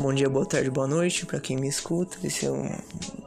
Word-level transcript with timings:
Bom 0.00 0.14
dia, 0.14 0.28
boa 0.28 0.46
tarde, 0.46 0.70
boa 0.70 0.86
noite 0.86 1.26
para 1.26 1.40
quem 1.40 1.56
me 1.56 1.66
escuta. 1.66 2.24
Esse 2.24 2.46
é 2.46 2.50
um 2.52 2.70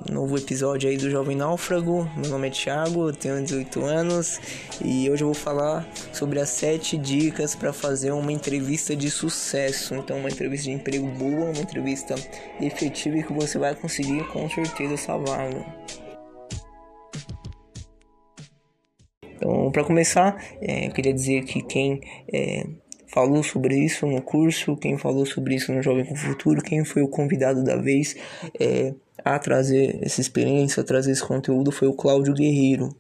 novo 0.09 0.37
episódio 0.37 0.90
aí 0.90 0.95
do 0.95 1.11
Jovem 1.11 1.35
Náufrago. 1.35 2.09
Meu 2.15 2.29
nome 2.29 2.47
é 2.47 2.49
Thiago, 2.49 3.09
eu 3.09 3.13
tenho 3.13 3.44
18 3.44 3.83
anos 3.83 4.39
e 4.81 5.10
hoje 5.10 5.21
eu 5.21 5.28
vou 5.28 5.34
falar 5.34 5.86
sobre 6.13 6.39
as 6.39 6.47
7 6.47 6.97
dicas 6.97 7.55
para 7.55 7.73
fazer 7.73 8.12
uma 8.12 8.31
entrevista 8.31 8.96
de 8.96 9.12
sucesso. 9.12 9.96
Então, 9.96 10.18
uma 10.18 10.29
entrevista 10.29 10.70
de 10.70 10.71
emprego 10.71 11.07
boa, 11.10 11.52
uma 11.52 11.60
entrevista 11.60 12.15
efetiva 12.62 13.17
e 13.17 13.24
que 13.24 13.33
você 13.33 13.58
vai 13.58 13.76
conseguir 13.76 14.26
com 14.28 14.49
certeza 14.49 14.94
essa 14.94 15.17
vaga. 15.17 15.65
Então, 19.36 19.70
para 19.74 19.84
começar, 19.84 20.42
é, 20.62 20.88
eu 20.88 20.92
queria 20.94 21.14
dizer 21.14 21.44
que 21.44 21.62
quem 21.62 22.00
é, 22.32 22.66
falou 23.12 23.43
sobre 23.43 23.75
isso 23.75 24.05
no 24.07 24.21
curso, 24.21 24.75
quem 24.77 24.98
falou 24.98 25.25
sobre 25.25 25.55
isso 25.55 25.71
no 25.71 25.82
Jovem 25.82 26.05
com 26.05 26.16
Futuro, 26.16 26.62
quem 26.62 26.84
foi 26.86 27.02
o 27.02 27.07
convidado 27.07 27.64
da 27.64 27.76
vez 27.76 28.16
é, 28.59 28.94
a 29.23 29.38
trazer 29.38 29.99
essa 30.02 30.22
experiência, 30.22 30.81
a 30.81 30.86
trazer 30.86 31.12
esse 31.12 31.23
conteúdo 31.23 31.72
foi 31.72 31.88
o 31.88 31.94
Cláudio 31.94 32.34
Guerreiro. 32.34 32.95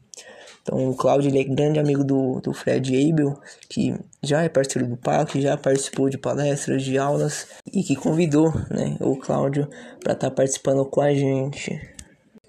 Então, 0.61 0.89
o 0.89 0.95
Cláudio 0.95 1.29
ele 1.29 1.39
é 1.39 1.43
grande 1.43 1.79
amigo 1.79 2.03
do, 2.03 2.39
do 2.39 2.53
Fred 2.53 3.09
Abel, 3.09 3.35
que 3.67 3.95
já 4.21 4.43
é 4.43 4.49
parceiro 4.49 4.87
do 4.87 4.95
PAC, 4.95 5.41
já 5.41 5.57
participou 5.57 6.07
de 6.07 6.19
palestras, 6.19 6.83
de 6.83 6.99
aulas 6.99 7.47
e 7.73 7.81
que 7.81 7.95
convidou 7.95 8.53
né, 8.69 8.95
o 8.99 9.15
Cláudio 9.15 9.67
para 9.99 10.13
estar 10.13 10.29
tá 10.29 10.35
participando 10.35 10.85
com 10.85 11.01
a 11.01 11.13
gente. 11.13 11.79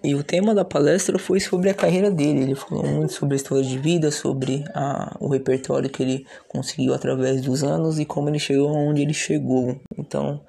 E 0.04 0.16
o 0.16 0.24
tema 0.24 0.52
da 0.52 0.64
palestra 0.64 1.16
foi 1.16 1.38
sobre 1.38 1.70
a 1.70 1.74
carreira 1.74 2.10
dele. 2.10 2.42
Ele 2.42 2.54
falou 2.56 2.84
muito 2.84 3.12
sobre 3.12 3.34
a 3.34 3.36
história 3.36 3.62
de 3.62 3.78
vida, 3.78 4.10
sobre 4.10 4.64
a, 4.74 5.16
o 5.20 5.28
repertório 5.28 5.88
que 5.88 6.02
ele 6.02 6.26
conseguiu 6.48 6.92
através 6.92 7.40
dos 7.40 7.62
anos 7.62 8.00
e 8.00 8.04
como 8.04 8.28
ele 8.28 8.40
chegou 8.40 8.68
aonde 8.68 9.00
ele 9.00 9.14
chegou. 9.14 9.76
Então, 9.96 10.40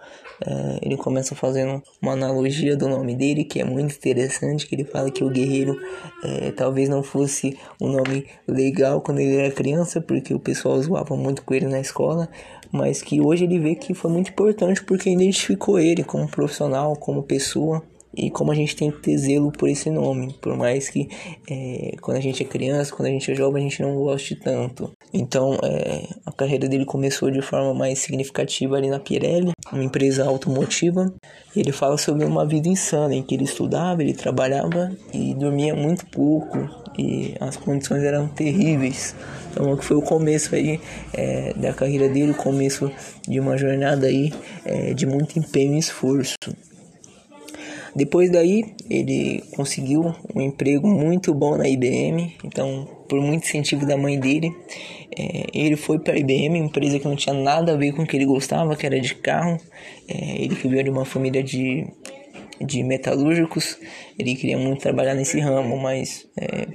é, 0.43 0.79
ele 0.81 0.97
começa 0.97 1.35
fazendo 1.35 1.83
uma 2.01 2.13
analogia 2.13 2.75
do 2.75 2.89
nome 2.89 3.15
dele, 3.15 3.43
que 3.43 3.59
é 3.59 3.63
muito 3.63 3.95
interessante, 3.95 4.65
que 4.65 4.73
ele 4.73 4.85
fala 4.85 5.11
que 5.11 5.23
o 5.23 5.29
guerreiro 5.29 5.79
é, 6.23 6.51
talvez 6.51 6.89
não 6.89 7.03
fosse 7.03 7.55
um 7.79 7.89
nome 7.89 8.25
legal 8.47 9.01
quando 9.01 9.19
ele 9.19 9.35
era 9.35 9.51
criança, 9.51 10.01
porque 10.01 10.33
o 10.33 10.39
pessoal 10.39 10.81
zoava 10.81 11.15
muito 11.15 11.43
com 11.43 11.53
ele 11.53 11.67
na 11.67 11.79
escola, 11.79 12.27
mas 12.71 13.03
que 13.03 13.21
hoje 13.21 13.43
ele 13.43 13.59
vê 13.59 13.75
que 13.75 13.93
foi 13.93 14.09
muito 14.09 14.31
importante 14.31 14.83
porque 14.83 15.11
identificou 15.11 15.79
ele 15.79 16.03
como 16.03 16.27
profissional, 16.27 16.95
como 16.95 17.21
pessoa 17.21 17.83
e 18.15 18.29
como 18.29 18.51
a 18.51 18.55
gente 18.55 18.75
tem 18.75 18.91
que 18.91 18.99
ter 18.99 19.17
zelo 19.17 19.51
por 19.51 19.67
esse 19.67 19.89
nome, 19.89 20.33
por 20.39 20.55
mais 20.55 20.89
que 20.89 21.09
é, 21.49 21.95
quando 21.99 22.17
a 22.17 22.21
gente 22.21 22.43
é 22.43 22.45
criança, 22.45 22.93
quando 22.93 23.07
a 23.07 23.11
gente 23.11 23.31
é 23.31 23.35
jovem, 23.35 23.65
a 23.65 23.69
gente 23.69 23.81
não 23.81 23.95
goste 23.95 24.35
tanto. 24.35 24.91
Então, 25.11 25.57
é, 25.63 26.07
a 26.25 26.31
carreira 26.31 26.67
dele 26.67 26.85
começou 26.85 27.31
de 27.31 27.41
forma 27.41 27.73
mais 27.73 27.99
significativa 27.99 28.77
ali 28.77 28.89
na 28.89 28.99
Pirelli, 28.99 29.51
uma 29.71 29.83
empresa 29.83 30.25
automotiva. 30.25 31.11
E 31.55 31.59
ele 31.59 31.71
fala 31.71 31.97
sobre 31.97 32.25
uma 32.25 32.45
vida 32.45 32.67
insana, 32.67 33.15
em 33.15 33.23
que 33.23 33.33
ele 33.35 33.43
estudava, 33.43 34.01
ele 34.01 34.13
trabalhava 34.13 34.91
e 35.13 35.33
dormia 35.33 35.75
muito 35.75 36.05
pouco, 36.07 36.57
e 36.97 37.35
as 37.39 37.57
condições 37.57 38.03
eram 38.03 38.27
terríveis. 38.27 39.15
Então, 39.51 39.75
foi 39.77 39.97
o 39.97 40.01
começo 40.01 40.55
aí 40.55 40.79
é, 41.13 41.53
da 41.53 41.73
carreira 41.73 42.09
dele, 42.09 42.31
o 42.31 42.35
começo 42.35 42.91
de 43.27 43.39
uma 43.39 43.57
jornada 43.57 44.07
aí 44.07 44.31
é, 44.65 44.93
de 44.93 45.05
muito 45.05 45.37
empenho 45.37 45.75
e 45.75 45.79
esforço. 45.79 46.35
Depois 47.95 48.31
daí, 48.31 48.73
ele 48.89 49.43
conseguiu 49.55 50.15
um 50.35 50.41
emprego 50.41 50.87
muito 50.87 51.33
bom 51.33 51.55
na 51.55 51.67
IBM, 51.69 52.35
então, 52.43 52.87
por 53.07 53.21
muito 53.21 53.43
incentivo 53.43 53.85
da 53.85 53.95
mãe 53.95 54.19
dele, 54.19 54.51
é, 55.15 55.45
ele 55.53 55.75
foi 55.75 55.99
para 55.99 56.13
a 56.13 56.17
IBM, 56.17 56.57
empresa 56.57 56.97
que 56.99 57.07
não 57.07 57.15
tinha 57.15 57.35
nada 57.35 57.73
a 57.73 57.77
ver 57.77 57.93
com 57.93 58.01
o 58.01 58.07
que 58.07 58.17
ele 58.17 58.25
gostava, 58.25 58.75
que 58.75 58.85
era 58.85 58.99
de 58.99 59.13
carro. 59.15 59.59
É, 60.07 60.41
ele 60.41 60.55
que 60.55 60.67
veio 60.67 60.83
de 60.83 60.89
uma 60.89 61.05
família 61.05 61.43
de, 61.43 61.85
de 62.59 62.83
metalúrgicos, 62.83 63.77
ele 64.17 64.35
queria 64.35 64.57
muito 64.57 64.81
trabalhar 64.81 65.13
nesse 65.13 65.39
ramo, 65.39 65.77
mas 65.77 66.27
é, 66.35 66.67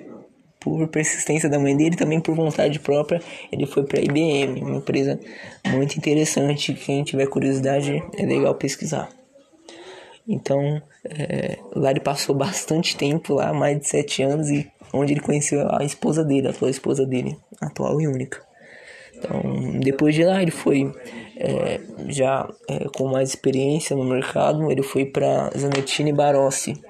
por 0.60 0.86
persistência 0.88 1.48
da 1.48 1.58
mãe 1.58 1.76
dele, 1.76 1.96
também 1.96 2.20
por 2.20 2.34
vontade 2.34 2.78
própria, 2.78 3.20
ele 3.50 3.66
foi 3.66 3.84
para 3.84 3.98
a 3.98 4.02
IBM, 4.02 4.60
uma 4.62 4.76
empresa 4.78 5.18
muito 5.66 5.96
interessante. 5.96 6.74
Quem 6.74 7.02
tiver 7.02 7.26
curiosidade, 7.26 8.02
é 8.16 8.26
legal 8.26 8.54
pesquisar. 8.54 9.08
Então, 10.28 10.82
é, 11.04 11.58
lá 11.74 11.90
ele 11.90 12.00
passou 12.00 12.34
bastante 12.34 12.94
tempo 12.96 13.34
lá, 13.34 13.50
mais 13.52 13.80
de 13.80 13.88
sete 13.88 14.22
anos, 14.22 14.50
e 14.50 14.70
onde 14.92 15.14
ele 15.14 15.20
conheceu 15.20 15.66
a 15.74 15.82
esposa 15.82 16.22
dele, 16.22 16.48
a 16.48 16.50
atual 16.50 16.70
esposa 16.70 17.06
dele, 17.06 17.38
atual 17.60 17.98
e 17.98 18.06
única. 18.06 18.46
Então, 19.16 19.80
depois 19.80 20.14
de 20.14 20.24
lá, 20.24 20.40
ele 20.42 20.50
foi 20.50 20.92
é, 21.36 21.80
já 22.08 22.48
é, 22.68 22.84
com 22.94 23.08
mais 23.08 23.30
experiência 23.30 23.96
no 23.96 24.04
mercado, 24.04 24.70
ele 24.70 24.82
foi 24.82 25.06
para 25.06 25.50
Zanettini 25.56 26.12
Barossi. 26.12 26.80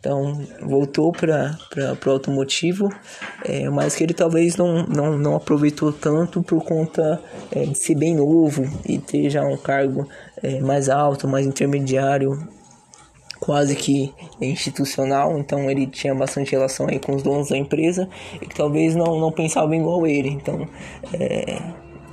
Então, 0.00 0.46
voltou 0.62 1.10
para 1.10 1.58
o 2.06 2.10
automotivo, 2.10 2.88
é, 3.44 3.68
mas 3.68 3.96
que 3.96 4.04
ele 4.04 4.14
talvez 4.14 4.56
não, 4.56 4.84
não, 4.86 5.18
não 5.18 5.34
aproveitou 5.34 5.92
tanto 5.92 6.42
por 6.42 6.64
conta 6.64 7.20
é, 7.50 7.64
de 7.64 7.76
ser 7.76 7.96
bem 7.96 8.14
novo 8.14 8.64
e 8.86 8.98
ter 8.98 9.28
já 9.28 9.42
um 9.42 9.56
cargo 9.56 10.08
é, 10.40 10.60
mais 10.60 10.88
alto, 10.88 11.26
mais 11.26 11.46
intermediário 11.46 12.38
quase 13.40 13.74
que 13.76 14.12
institucional, 14.40 15.38
então 15.38 15.70
ele 15.70 15.86
tinha 15.86 16.14
bastante 16.14 16.52
relação 16.52 16.86
aí 16.88 16.98
com 16.98 17.14
os 17.14 17.22
donos 17.22 17.48
da 17.48 17.56
empresa 17.56 18.08
e 18.40 18.46
que 18.46 18.54
talvez 18.54 18.94
não, 18.94 19.18
não 19.18 19.32
pensavam 19.32 19.74
igual 19.74 20.06
ele, 20.06 20.28
então 20.28 20.68
é, 21.12 21.58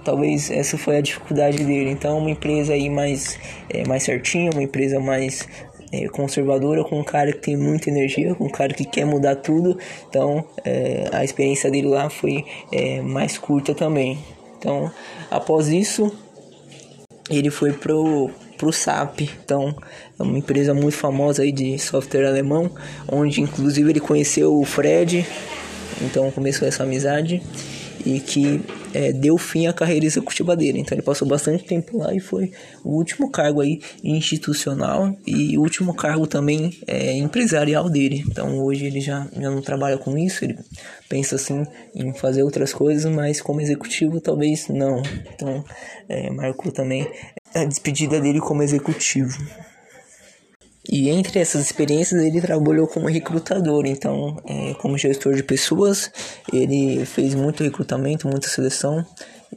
talvez 0.03 0.51
essa 0.51 0.77
foi 0.77 0.97
a 0.97 1.01
dificuldade 1.01 1.63
dele. 1.63 1.89
Então 1.89 2.19
uma 2.19 2.29
empresa 2.29 2.73
aí 2.73 2.89
mais, 2.89 3.37
é, 3.69 3.85
mais 3.87 4.03
certinha, 4.03 4.51
uma 4.51 4.63
empresa 4.63 4.99
mais 4.99 5.47
é, 5.91 6.07
conservadora, 6.07 6.83
com 6.83 6.99
um 6.99 7.03
cara 7.03 7.33
que 7.33 7.39
tem 7.39 7.57
muita 7.57 7.89
energia, 7.89 8.35
com 8.35 8.45
um 8.45 8.49
cara 8.49 8.73
que 8.73 8.85
quer 8.85 9.05
mudar 9.05 9.35
tudo, 9.37 9.77
então 10.07 10.45
é, 10.63 11.09
a 11.11 11.23
experiência 11.23 11.69
dele 11.69 11.87
lá 11.87 12.09
foi 12.09 12.45
é, 12.71 13.01
mais 13.01 13.37
curta 13.37 13.73
também. 13.73 14.19
Então 14.57 14.91
após 15.29 15.67
isso 15.67 16.11
ele 17.29 17.49
foi 17.49 17.73
pro 17.73 18.29
para 18.57 18.67
o 18.67 18.73
SAP. 18.73 19.21
Então, 19.43 19.75
é 20.19 20.23
uma 20.23 20.37
empresa 20.37 20.73
muito 20.73 20.95
famosa 20.97 21.43
aí 21.43 21.51
de 21.51 21.77
software 21.79 22.25
alemão, 22.25 22.71
onde 23.07 23.41
inclusive 23.41 23.89
ele 23.89 23.99
conheceu 23.99 24.59
o 24.59 24.65
Fred, 24.65 25.25
então 26.01 26.29
começou 26.31 26.67
essa 26.67 26.83
amizade 26.83 27.41
e 28.05 28.19
que 28.19 28.61
é, 28.93 29.11
deu 29.11 29.37
fim 29.37 29.65
à 29.67 29.73
carreira 29.73 30.05
executiva 30.05 30.55
dele. 30.55 30.79
Então 30.79 30.95
ele 30.95 31.01
passou 31.01 31.27
bastante 31.27 31.63
tempo 31.63 31.97
lá 31.97 32.13
e 32.13 32.19
foi 32.19 32.51
o 32.83 32.95
último 32.95 33.31
cargo 33.31 33.61
aí 33.61 33.81
institucional 34.03 35.17
e 35.25 35.57
o 35.57 35.61
último 35.61 35.93
cargo 35.93 36.27
também 36.27 36.77
é, 36.85 37.13
empresarial 37.17 37.89
dele. 37.89 38.23
Então 38.27 38.59
hoje 38.63 38.85
ele 38.85 39.01
já, 39.01 39.27
já 39.33 39.49
não 39.49 39.61
trabalha 39.61 39.97
com 39.97 40.17
isso, 40.17 40.45
ele 40.45 40.57
pensa 41.09 41.35
assim 41.35 41.65
em 41.95 42.13
fazer 42.13 42.43
outras 42.43 42.71
coisas, 42.71 43.11
mas 43.11 43.41
como 43.41 43.59
executivo 43.59 44.21
talvez 44.21 44.67
não. 44.69 45.01
Então 45.33 45.65
é, 46.07 46.29
marcou 46.29 46.71
também 46.71 47.07
a 47.55 47.65
despedida 47.65 48.19
dele 48.19 48.39
como 48.39 48.61
executivo. 48.61 49.37
E 50.87 51.09
entre 51.09 51.39
essas 51.39 51.61
experiências 51.61 52.21
ele 52.21 52.39
trabalhou 52.39 52.87
como 52.87 53.07
recrutador, 53.07 53.85
então 53.87 54.37
é, 54.45 54.73
como 54.75 54.97
gestor 54.97 55.33
de 55.33 55.41
pessoas, 55.41 56.11
ele 56.53 57.05
fez 57.05 57.33
muito 57.33 57.63
recrutamento, 57.63 58.27
muita 58.27 58.47
seleção 58.47 59.03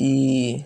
e 0.00 0.64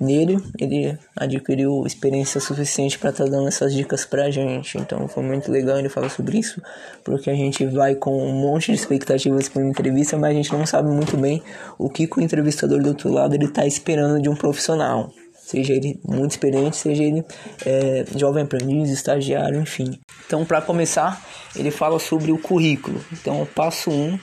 nele 0.00 0.38
ele 0.58 0.98
adquiriu 1.14 1.84
experiência 1.86 2.40
suficiente 2.40 2.98
para 2.98 3.10
estar 3.10 3.24
tá 3.24 3.30
dando 3.30 3.46
essas 3.46 3.72
dicas 3.72 4.04
pra 4.04 4.30
gente. 4.30 4.76
Então 4.76 5.06
foi 5.06 5.22
muito 5.22 5.52
legal 5.52 5.78
ele 5.78 5.88
falar 5.88 6.08
sobre 6.08 6.38
isso, 6.38 6.60
porque 7.04 7.30
a 7.30 7.34
gente 7.34 7.64
vai 7.66 7.94
com 7.94 8.26
um 8.26 8.32
monte 8.32 8.72
de 8.72 8.78
expectativas 8.78 9.48
para 9.48 9.62
uma 9.62 9.70
entrevista, 9.70 10.16
mas 10.16 10.30
a 10.30 10.34
gente 10.34 10.52
não 10.52 10.66
sabe 10.66 10.88
muito 10.90 11.16
bem 11.16 11.42
o 11.78 11.88
que, 11.88 12.08
que 12.08 12.18
o 12.18 12.22
entrevistador 12.22 12.82
do 12.82 12.88
outro 12.88 13.12
lado 13.12 13.34
ele 13.34 13.44
está 13.44 13.64
esperando 13.64 14.20
de 14.20 14.28
um 14.28 14.34
profissional 14.34 15.12
seja 15.50 15.72
ele 15.72 15.98
muito 16.06 16.30
experiente, 16.30 16.76
seja 16.76 17.02
ele 17.02 17.24
é, 17.66 18.04
jovem 18.16 18.44
aprendiz, 18.44 18.88
estagiário, 18.90 19.60
enfim. 19.60 19.98
Então, 20.26 20.44
para 20.44 20.62
começar, 20.62 21.20
ele 21.56 21.72
fala 21.72 21.98
sobre 21.98 22.30
o 22.30 22.38
currículo. 22.38 23.04
Então, 23.12 23.46
passo 23.52 23.90
1, 23.90 23.94
um, 23.94 24.18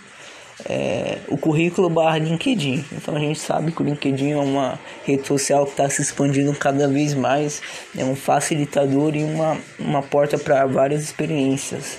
é, 0.65 1.17
o 1.27 1.37
currículo 1.37 1.89
barra 1.89 2.17
LinkedIn. 2.17 2.85
Então, 2.93 3.15
a 3.15 3.19
gente 3.19 3.39
sabe 3.39 3.73
que 3.73 3.81
o 3.81 3.85
LinkedIn 3.85 4.31
é 4.31 4.37
uma 4.37 4.79
rede 5.05 5.27
social 5.27 5.65
que 5.65 5.71
está 5.71 5.89
se 5.89 6.01
expandindo 6.01 6.53
cada 6.53 6.87
vez 6.87 7.13
mais, 7.13 7.61
é 7.95 8.05
um 8.05 8.15
facilitador 8.15 9.13
e 9.13 9.23
uma, 9.23 9.57
uma 9.77 10.01
porta 10.01 10.37
para 10.37 10.65
várias 10.65 11.03
experiências. 11.03 11.97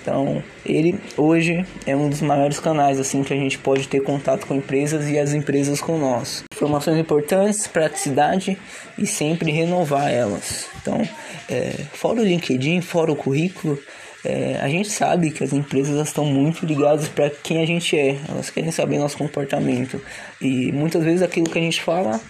Então, 0.00 0.42
ele 0.64 0.98
hoje 1.16 1.64
é 1.86 1.94
um 1.94 2.08
dos 2.08 2.22
maiores 2.22 2.58
canais 2.58 2.98
assim 2.98 3.22
que 3.22 3.32
a 3.32 3.36
gente 3.36 3.58
pode 3.58 3.86
ter 3.86 4.00
contato 4.00 4.46
com 4.46 4.54
empresas 4.54 5.08
e 5.08 5.18
as 5.18 5.32
empresas 5.32 5.80
com 5.80 5.98
nós. 5.98 6.42
Informações 6.54 6.98
importantes, 6.98 7.66
praticidade 7.66 8.56
e 8.98 9.06
sempre 9.06 9.50
renovar 9.50 10.10
elas. 10.10 10.66
Então, 10.80 11.00
é, 11.48 11.72
fora 11.92 12.20
o 12.20 12.24
LinkedIn, 12.24 12.80
fora 12.80 13.12
o 13.12 13.16
currículo, 13.16 13.78
é, 14.24 14.58
a 14.60 14.68
gente 14.68 14.90
sabe 14.90 15.30
que 15.30 15.42
as 15.42 15.52
empresas 15.52 16.06
estão 16.06 16.24
muito 16.24 16.66
ligadas 16.66 17.08
para 17.08 17.30
quem 17.30 17.62
a 17.62 17.66
gente 17.66 17.98
é, 17.98 18.18
elas 18.28 18.50
querem 18.50 18.70
saber 18.70 18.98
nosso 18.98 19.16
comportamento 19.16 20.00
e 20.40 20.70
muitas 20.72 21.02
vezes 21.02 21.22
aquilo 21.22 21.48
que 21.48 21.58
a 21.58 21.62
gente 21.62 21.82
fala 21.82 22.20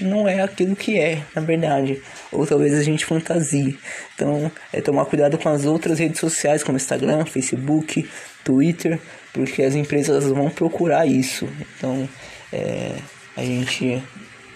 não 0.00 0.28
é 0.28 0.40
aquilo 0.40 0.76
que 0.76 0.98
é, 0.98 1.22
na 1.34 1.42
verdade. 1.42 2.02
Ou 2.32 2.46
talvez 2.46 2.74
a 2.74 2.82
gente 2.82 3.04
fantasie. 3.04 3.78
Então, 4.14 4.50
é 4.72 4.80
tomar 4.80 5.04
cuidado 5.06 5.38
com 5.38 5.48
as 5.48 5.64
outras 5.64 5.98
redes 5.98 6.20
sociais, 6.20 6.62
como 6.62 6.76
Instagram, 6.76 7.24
Facebook, 7.24 8.08
Twitter, 8.44 8.98
porque 9.32 9.62
as 9.62 9.74
empresas 9.74 10.24
vão 10.24 10.50
procurar 10.50 11.06
isso. 11.06 11.48
Então, 11.76 12.08
é, 12.52 12.96
a 13.36 13.42
gente 13.42 14.02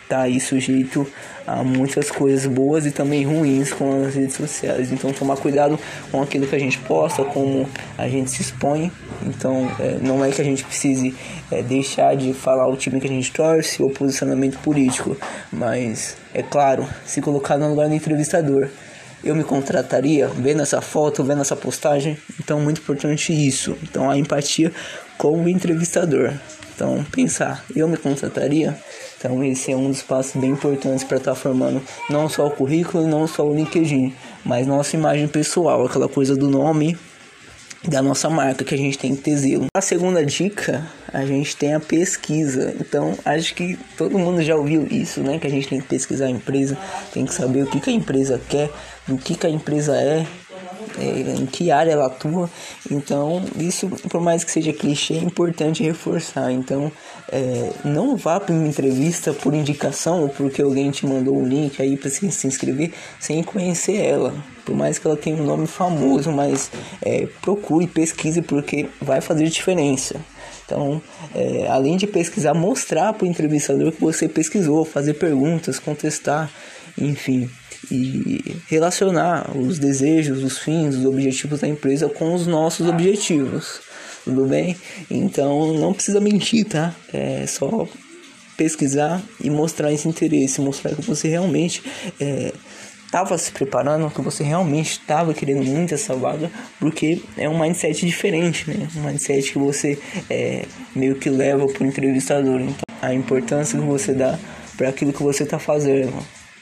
tá 0.09 0.23
aí 0.23 0.41
sujeito 0.41 1.07
a 1.47 1.63
muitas 1.63 2.11
coisas 2.11 2.47
boas 2.47 2.87
e 2.87 2.91
também 2.91 3.25
ruins 3.25 3.73
com 3.73 4.05
as 4.05 4.15
redes 4.15 4.37
sociais. 4.37 4.93
Então 4.93 5.13
tomar 5.13 5.37
cuidado 5.37 5.79
com 6.11 6.23
aquilo 6.23 6.47
que 6.47 6.57
a 6.57 6.59
gente 6.59 6.79
posta, 6.79 7.25
como 7.25 7.69
a 7.99 8.09
gente 8.09 8.31
se 8.31 8.43
expõe. 8.43 8.91
Então 9.27 9.71
é, 9.79 9.99
não 10.01 10.25
é 10.25 10.31
que 10.31 10.41
a 10.41 10.45
gente 10.45 10.65
precise 10.65 11.15
é, 11.51 11.63
deixar 11.63 12.17
de 12.17 12.33
falar 12.33 12.67
o 12.67 12.77
time 12.77 13.01
que 13.01 13.07
a 13.07 13.11
gente 13.11 13.31
torce 13.33 13.83
ou 13.83 13.91
posicionamento 13.91 14.59
político, 14.59 15.17
mas 15.53 16.17
é 16.33 16.43
claro, 16.43 16.87
se 17.05 17.21
colocar 17.21 17.57
no 17.57 17.69
lugar 17.69 17.89
do 17.89 17.95
entrevistador. 17.95 18.69
Eu 19.23 19.35
me 19.35 19.43
contrataria 19.43 20.29
vendo 20.29 20.61
essa 20.61 20.83
foto, 20.83 21.25
vendo 21.25 21.41
essa 21.41 21.57
postagem. 21.57 22.19
Então, 22.39 22.61
muito 22.61 22.83
importante 22.83 23.33
isso. 23.33 23.75
Então, 23.83 24.11
a 24.11 24.19
empatia 24.19 24.71
com 25.17 25.43
o 25.43 25.49
entrevistador. 25.49 26.31
Então, 26.75 27.03
pensar, 27.11 27.65
eu 27.75 27.89
me 27.89 27.97
contrataria? 27.97 28.77
Então 29.25 29.43
esse 29.43 29.73
é 29.73 29.77
um 29.77 29.89
dos 29.89 30.03
passos 30.03 30.39
bem 30.39 30.51
importantes 30.51 31.03
para 31.03 31.17
estar 31.17 31.31
tá 31.31 31.35
formando 31.35 31.81
não 32.11 32.29
só 32.29 32.47
o 32.47 32.51
currículo, 32.51 33.07
não 33.07 33.27
só 33.27 33.43
o 33.49 33.55
LinkedIn, 33.55 34.13
mas 34.45 34.67
nossa 34.67 34.97
imagem 34.97 35.27
pessoal, 35.27 35.87
aquela 35.87 36.11
coisa 36.11 36.37
do 36.37 36.51
nome 36.51 36.95
da 37.89 38.03
nossa 38.03 38.29
marca 38.29 38.65
que 38.65 38.75
a 38.75 38.79
gente 38.79 38.99
tem 38.99 39.17
que 39.17 39.23
ter 39.23 39.37
zelo. 39.37 39.67
A 39.75 39.81
segunda 39.81 40.25
dica, 40.25 40.87
a 41.11 41.25
gente 41.25 41.57
tem 41.57 41.75
a 41.75 41.81
pesquisa. 41.81 42.75
Então, 42.79 43.15
acho 43.25 43.55
que 43.55 43.79
todo 43.97 44.19
mundo 44.19 44.43
já 44.43 44.57
ouviu 44.57 44.87
isso, 44.91 45.21
né? 45.21 45.39
Que 45.39 45.47
a 45.47 45.51
gente 45.51 45.69
tem 45.69 45.81
que 45.81 45.87
pesquisar 45.87 46.27
a 46.27 46.31
empresa, 46.31 46.77
tem 47.13 47.25
que 47.25 47.33
saber 47.33 47.63
o 47.63 47.67
que, 47.67 47.81
que 47.81 47.91
a 47.91 47.93
empresa 47.93 48.41
quer, 48.49 48.71
o 49.09 49.17
que, 49.17 49.35
que 49.35 49.47
a 49.47 49.51
empresa 49.51 49.97
é, 49.97 50.19
é, 50.19 50.27
em 50.99 51.47
que 51.47 51.71
área 51.71 51.93
ela 51.93 52.07
atua. 52.07 52.49
Então, 52.91 53.45
isso, 53.57 53.89
por 54.09 54.21
mais 54.21 54.45
que 54.45 54.51
seja 54.51 54.73
clichê, 54.73 55.15
é 55.15 55.19
importante 55.19 55.83
reforçar. 55.83 56.53
Então, 56.53 56.91
é, 57.31 57.73
não 57.85 58.17
vá 58.17 58.39
para 58.39 58.55
uma 58.55 58.67
entrevista 58.67 59.33
por 59.33 59.55
indicação 59.55 60.23
ou 60.23 60.29
porque 60.29 60.63
alguém 60.63 60.91
te 60.91 61.07
mandou 61.07 61.37
um 61.37 61.47
link 61.47 61.81
aí 61.81 61.97
para 61.97 62.11
se, 62.11 62.31
se 62.31 62.47
inscrever 62.47 62.93
sem 63.19 63.43
conhecer 63.43 63.97
ela. 63.97 64.35
Por 64.65 64.75
mais 64.75 64.99
que 64.99 65.07
ela 65.07 65.17
tenha 65.17 65.37
um 65.37 65.45
nome 65.45 65.67
famoso, 65.67 66.31
mas 66.33 66.71
é, 67.03 67.27
procure, 67.43 67.87
pesquise 67.87 68.41
porque 68.41 68.89
vai 69.01 69.21
fazer 69.21 69.45
diferença. 69.49 70.17
Então, 70.65 71.03
é, 71.35 71.67
além 71.69 71.97
de 71.97 72.07
pesquisar, 72.07 72.55
mostrar 72.55 73.13
para 73.13 73.27
o 73.27 73.29
entrevistador 73.29 73.93
que 73.93 74.01
você 74.01 74.27
pesquisou, 74.27 74.85
fazer 74.85 75.15
perguntas, 75.15 75.79
contestar, 75.79 76.51
enfim 76.97 77.51
e 77.91 78.57
relacionar 78.69 79.51
os 79.57 79.79
desejos, 79.79 80.43
os 80.43 80.59
fins, 80.59 80.95
os 80.95 81.05
objetivos 81.05 81.61
da 81.61 81.69
empresa 81.69 82.09
com 82.09 82.35
os 82.35 82.47
nossos 82.47 82.89
objetivos. 82.89 83.81
Tudo 84.25 84.47
bem? 84.47 84.77
Então 85.11 85.75
não 85.75 85.93
precisa 85.93 86.21
mentir, 86.21 86.65
tá? 86.65 86.95
É 87.13 87.47
só 87.47 87.87
pesquisar 88.57 89.23
e 89.41 89.51
mostrar 89.51 89.93
esse 89.93 90.09
interesse, 90.09 90.61
mostrar 90.61 90.95
que 90.95 91.03
você 91.03 91.29
realmente 91.29 91.83
estava 93.05 93.35
é, 93.35 93.39
se 93.39 93.53
preparando, 93.53 94.11
que 94.11 94.21
você 94.21 94.43
realmente 94.43 94.93
estava 94.93 95.35
querendo 95.35 95.65
muito 95.65 95.95
essa 95.95 96.15
vaga, 96.15 96.51
porque 96.81 97.21
é 97.37 97.49
um 97.49 97.59
mindset 97.59 98.07
diferente, 98.07 98.71
né? 98.71 98.89
Um 98.97 99.03
mindset 99.03 99.53
que 99.53 99.59
você 99.59 99.99
é, 100.31 100.65
meio 100.95 101.17
que 101.17 101.29
leva 101.29 101.67
para 101.67 101.85
o 101.85 101.87
entrevistador. 101.87 102.61
Então, 102.61 102.85
a 103.03 103.13
importância 103.13 103.79
que 103.79 103.85
você 103.85 104.15
dá 104.15 104.39
para 104.77 104.89
aquilo 104.89 105.13
que 105.13 105.23
você 105.23 105.43
está 105.43 105.59
fazendo 105.59 106.15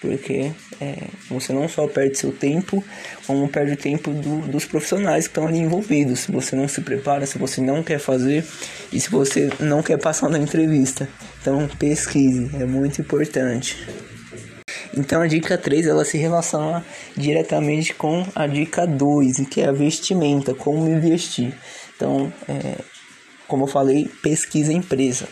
porque 0.02 0.52
é, 0.81 0.96
você 1.31 1.52
não 1.52 1.69
só 1.69 1.87
perde 1.87 2.19
seu 2.19 2.32
tempo, 2.32 2.84
como 3.25 3.49
perde 3.49 3.75
o 3.75 3.76
tempo 3.76 4.10
do, 4.10 4.40
dos 4.49 4.64
profissionais 4.66 5.26
que 5.26 5.31
estão 5.31 5.46
ali 5.46 5.58
envolvidos. 5.58 6.20
Se 6.20 6.32
você 6.32 6.56
não 6.56 6.66
se 6.66 6.81
prepara, 6.81 7.25
se 7.25 7.38
você 7.38 7.60
não 7.60 7.84
quer 7.84 8.00
fazer 8.00 8.44
e 8.93 9.00
se 9.00 9.08
você 9.08 9.49
não 9.60 9.81
quer 9.81 9.96
passar 9.96 10.28
na 10.28 10.38
entrevista. 10.38 11.08
Então 11.40 11.69
pesquise, 11.78 12.50
é 12.60 12.66
muito 12.66 13.00
importante. 13.00 13.87
Então 14.94 15.22
a 15.22 15.26
dica 15.28 15.56
3 15.56 15.87
ela 15.87 16.04
se 16.04 16.19
relaciona 16.19 16.84
diretamente 17.16 17.94
com 17.94 18.26
a 18.34 18.46
dica 18.49 18.84
2, 18.84 19.46
que 19.49 19.60
é 19.60 19.69
a 19.69 19.72
vestimenta, 19.72 20.52
como 20.52 20.88
investir. 20.88 21.54
Então, 21.96 22.32
é, 22.49 22.76
como 23.46 23.64
eu 23.64 23.69
falei, 23.69 24.10
pesquisa 24.20 24.72
a 24.72 24.75
empresa. 24.75 25.28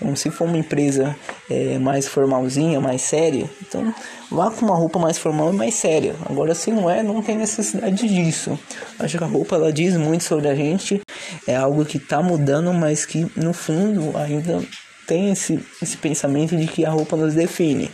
Então, 0.00 0.14
se 0.14 0.30
for 0.30 0.46
uma 0.46 0.56
empresa 0.56 1.14
é, 1.50 1.78
mais 1.78 2.06
formalzinha, 2.06 2.80
mais 2.80 3.02
séria, 3.02 3.50
então 3.60 3.92
vá 4.30 4.50
com 4.50 4.64
uma 4.64 4.76
roupa 4.76 4.98
mais 4.98 5.18
formal 5.18 5.52
e 5.52 5.56
mais 5.56 5.74
séria. 5.74 6.14
Agora, 6.24 6.54
se 6.54 6.70
não 6.70 6.88
é, 6.88 7.02
não 7.02 7.20
tem 7.20 7.36
necessidade 7.36 8.08
disso. 8.08 8.58
Acho 8.98 9.18
que 9.18 9.24
a 9.24 9.26
roupa 9.26 9.56
ela 9.56 9.72
diz 9.72 9.96
muito 9.96 10.24
sobre 10.24 10.48
a 10.48 10.54
gente, 10.54 11.00
é 11.46 11.56
algo 11.56 11.84
que 11.84 11.96
está 11.96 12.22
mudando, 12.22 12.72
mas 12.72 13.04
que 13.04 13.30
no 13.36 13.52
fundo 13.52 14.16
ainda 14.16 14.62
tem 15.06 15.30
esse, 15.30 15.58
esse 15.82 15.96
pensamento 15.96 16.56
de 16.56 16.66
que 16.66 16.84
a 16.84 16.90
roupa 16.90 17.16
nos 17.16 17.34
define. 17.34 17.90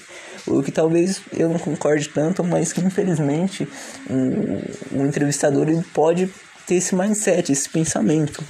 O 0.47 0.62
que 0.62 0.71
talvez 0.71 1.23
eu 1.33 1.49
não 1.49 1.59
concorde 1.59 2.09
tanto, 2.09 2.45
mas 2.45 2.71
que 2.71 2.81
infelizmente 2.81 3.67
o, 4.11 4.99
o 5.00 5.07
entrevistador 5.07 5.69
ele 5.69 5.83
pode 5.95 6.29
ter 6.67 6.75
esse 6.75 6.95
mindset, 6.95 7.50
esse 7.50 7.69
pensamento 7.69 8.45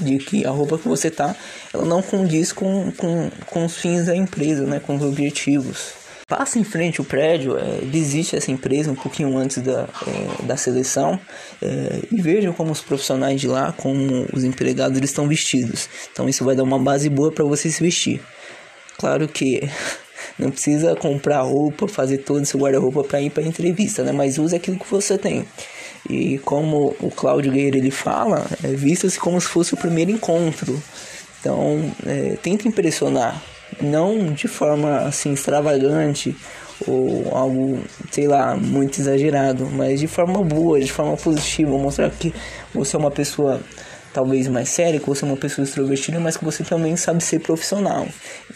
de 0.00 0.18
que 0.18 0.46
a 0.46 0.50
roupa 0.50 0.78
que 0.78 0.88
você 0.88 1.10
tá, 1.10 1.34
ela 1.72 1.84
não 1.84 2.02
condiz 2.02 2.52
com, 2.52 2.90
com, 2.92 3.30
com 3.46 3.64
os 3.64 3.76
fins 3.76 4.06
da 4.06 4.16
empresa, 4.16 4.64
né, 4.64 4.80
com 4.80 4.96
os 4.96 5.02
objetivos. 5.02 5.98
Passa 6.28 6.58
em 6.58 6.64
frente 6.64 7.00
o 7.00 7.04
prédio, 7.04 7.56
é, 7.56 7.78
visite 7.82 8.36
essa 8.36 8.50
empresa 8.50 8.90
um 8.90 8.94
pouquinho 8.94 9.34
antes 9.38 9.62
da, 9.62 9.88
é, 10.06 10.44
da 10.44 10.58
seleção 10.58 11.18
é, 11.62 12.00
e 12.12 12.20
veja 12.20 12.52
como 12.52 12.70
os 12.70 12.82
profissionais 12.82 13.40
de 13.40 13.48
lá, 13.48 13.72
como 13.72 14.26
os 14.30 14.44
empregados 14.44 14.98
eles 14.98 15.08
estão 15.08 15.26
vestidos. 15.26 15.88
Então 16.12 16.28
isso 16.28 16.44
vai 16.44 16.54
dar 16.54 16.64
uma 16.64 16.78
base 16.78 17.08
boa 17.08 17.32
para 17.32 17.46
você 17.46 17.70
se 17.70 17.82
vestir. 17.82 18.20
Claro 18.98 19.26
que 19.26 19.62
não 20.38 20.50
precisa 20.50 20.94
comprar 20.94 21.40
roupa, 21.40 21.88
fazer 21.88 22.18
todo 22.18 22.44
seu 22.44 22.60
guarda-roupa 22.60 23.04
para 23.04 23.22
ir 23.22 23.30
para 23.30 23.42
entrevista, 23.42 24.02
né? 24.02 24.12
Mas 24.12 24.36
use 24.36 24.54
aquilo 24.54 24.78
que 24.78 24.90
você 24.90 25.16
tem. 25.16 25.46
E 26.08 26.38
como 26.38 26.94
o 27.00 27.10
Cláudio 27.10 27.52
Guerreiro 27.52 27.78
ele 27.78 27.90
fala, 27.90 28.46
é, 28.62 28.68
vista-se 28.68 29.18
como 29.18 29.40
se 29.40 29.48
fosse 29.48 29.74
o 29.74 29.76
primeiro 29.76 30.10
encontro. 30.10 30.82
Então, 31.40 31.92
é, 32.06 32.36
tenta 32.42 32.66
impressionar, 32.66 33.40
não 33.80 34.32
de 34.32 34.48
forma 34.48 34.98
assim 35.00 35.32
extravagante 35.32 36.36
ou 36.86 37.34
algo, 37.36 37.82
sei 38.10 38.28
lá, 38.28 38.56
muito 38.56 39.00
exagerado, 39.00 39.66
mas 39.66 40.00
de 40.00 40.06
forma 40.06 40.42
boa, 40.42 40.80
de 40.80 40.90
forma 40.90 41.16
positiva, 41.16 41.76
mostrar 41.76 42.10
que 42.10 42.32
você 42.72 42.96
é 42.96 42.98
uma 42.98 43.10
pessoa 43.10 43.60
talvez 44.12 44.48
mais 44.48 44.68
séria, 44.68 45.00
que 45.00 45.06
você 45.06 45.24
é 45.24 45.28
uma 45.28 45.36
pessoa 45.36 45.64
extrovertida, 45.64 46.18
mas 46.18 46.36
que 46.36 46.44
você 46.44 46.64
também 46.64 46.96
sabe 46.96 47.22
ser 47.22 47.40
profissional. 47.40 48.06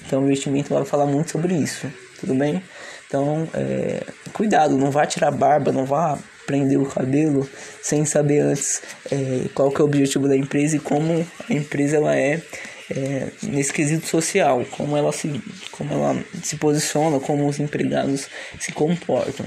Então, 0.06 0.20
o 0.20 0.24
investimento 0.24 0.72
vai 0.72 0.84
falar 0.84 1.06
muito 1.06 1.30
sobre 1.30 1.54
isso, 1.54 1.86
tudo 2.20 2.34
bem? 2.34 2.62
Então, 3.06 3.46
é, 3.54 4.02
cuidado, 4.32 4.76
não 4.76 4.90
vá 4.90 5.04
tirar 5.04 5.30
barba, 5.30 5.70
não 5.70 5.84
vá 5.84 6.18
prender 6.46 6.78
o 6.78 6.86
cabelo 6.86 7.48
sem 7.82 8.04
saber 8.04 8.40
antes 8.40 8.82
é, 9.10 9.48
qual 9.54 9.70
que 9.70 9.80
é 9.80 9.84
o 9.84 9.86
objetivo 9.86 10.28
da 10.28 10.36
empresa 10.36 10.76
e 10.76 10.80
como 10.80 11.26
a 11.48 11.52
empresa 11.52 11.96
ela 11.96 12.16
é, 12.16 12.42
é, 12.90 13.28
nesse 13.42 13.72
quesito 13.72 14.06
social, 14.06 14.64
como 14.70 14.96
ela 14.96 15.12
se, 15.12 15.40
como 15.70 15.92
ela 15.92 16.24
se 16.42 16.56
posiciona, 16.56 17.20
como 17.20 17.48
os 17.48 17.58
empregados 17.58 18.28
se 18.60 18.72
comportam. 18.72 19.46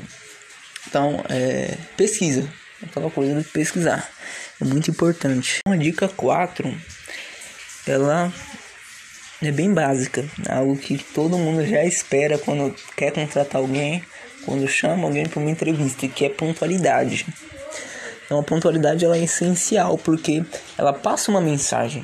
Então, 0.88 1.24
é, 1.30 1.76
pesquisa, 1.98 2.48
aquela 2.82 3.10
coisa 3.10 3.42
de 3.42 3.48
pesquisar, 3.50 4.10
é 4.62 4.66
muito 4.66 4.90
importante. 4.90 5.60
Uma 5.68 5.78
dica 5.78 6.08
4, 6.08 6.74
ela 7.88 8.32
é 9.42 9.52
bem 9.52 9.74
básica, 9.74 10.26
algo 10.50 10.78
que 10.78 10.98
todo 10.98 11.38
mundo 11.38 11.66
já 11.66 11.84
espera 11.84 12.38
quando 12.38 12.76
quer 12.96 13.12
contratar 13.12 13.62
alguém 13.62 14.04
quando 14.46 14.68
chama 14.68 15.04
alguém 15.04 15.28
para 15.28 15.40
uma 15.40 15.50
entrevista, 15.50 16.08
que 16.08 16.26
é 16.26 16.30
pontualidade. 16.30 17.26
Então 18.26 18.40
a 18.40 18.44
pontualidade 18.44 19.06
ela 19.06 19.18
é 19.18 19.24
essencial 19.24 19.98
porque 19.98 20.44
ela 20.78 20.94
passa 20.94 21.30
uma 21.30 21.42
mensagem, 21.42 22.04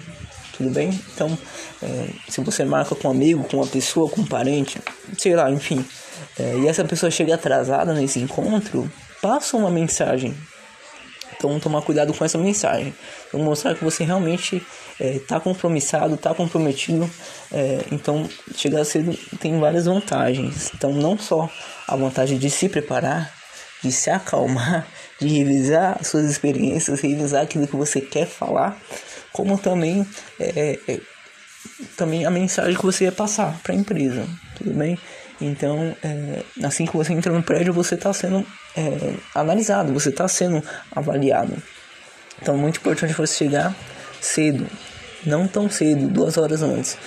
tudo 0.55 0.69
bem? 0.69 0.89
Então 1.13 1.37
é, 1.81 2.09
se 2.29 2.41
você 2.41 2.63
marca 2.63 2.93
com 2.95 3.07
um 3.07 3.11
amigo, 3.11 3.43
com 3.43 3.57
uma 3.57 3.67
pessoa, 3.67 4.09
com 4.09 4.21
um 4.21 4.25
parente, 4.25 4.79
sei 5.17 5.35
lá, 5.35 5.49
enfim, 5.49 5.83
é, 6.39 6.57
e 6.57 6.67
essa 6.67 6.83
pessoa 6.85 7.09
chega 7.09 7.35
atrasada 7.35 7.93
nesse 7.93 8.19
encontro, 8.19 8.91
passa 9.21 9.57
uma 9.57 9.71
mensagem. 9.71 10.35
Então 11.41 11.59
tomar 11.59 11.81
cuidado 11.81 12.13
com 12.13 12.23
essa 12.23 12.37
mensagem. 12.37 12.93
Então, 13.27 13.39
mostrar 13.39 13.73
que 13.73 13.83
você 13.83 14.03
realmente 14.03 14.61
está 14.99 15.37
é, 15.37 15.39
compromissado, 15.39 16.13
está 16.13 16.35
comprometido. 16.35 17.09
É, 17.51 17.83
então 17.91 18.29
chegar 18.55 18.85
cedo 18.85 19.17
tem 19.39 19.59
várias 19.59 19.85
vantagens. 19.85 20.71
Então 20.75 20.93
não 20.93 21.17
só 21.17 21.49
a 21.87 21.95
vantagem 21.95 22.37
de 22.37 22.49
se 22.51 22.69
preparar, 22.69 23.33
de 23.81 23.91
se 23.91 24.11
acalmar, 24.11 24.85
de 25.19 25.27
revisar 25.27 26.03
suas 26.05 26.29
experiências, 26.29 27.01
revisar 27.01 27.41
aquilo 27.41 27.67
que 27.67 27.75
você 27.75 27.99
quer 27.99 28.27
falar, 28.27 28.79
como 29.33 29.57
também 29.57 30.05
é, 30.39 30.77
é, 30.87 30.99
também 31.97 32.25
a 32.25 32.29
mensagem 32.29 32.75
que 32.75 32.85
você 32.85 33.05
ia 33.05 33.11
passar 33.11 33.59
para 33.63 33.73
a 33.73 33.75
empresa, 33.75 34.27
tudo 34.55 34.73
bem? 34.73 34.97
Então, 35.41 35.95
é, 36.03 36.43
assim 36.63 36.85
que 36.85 36.95
você 36.95 37.11
entra 37.11 37.33
no 37.33 37.41
prédio, 37.41 37.73
você 37.73 37.95
está 37.95 38.13
sendo 38.13 38.45
é, 38.77 39.15
analisado, 39.33 39.91
você 39.91 40.09
está 40.09 40.27
sendo 40.27 40.63
avaliado. 40.95 41.55
Então, 42.39 42.55
muito 42.55 42.77
importante 42.77 43.13
você 43.13 43.35
chegar 43.35 43.75
cedo, 44.21 44.67
não 45.25 45.47
tão 45.47 45.69
cedo, 45.69 46.07
duas 46.07 46.37
horas 46.37 46.61
antes, 46.61 46.97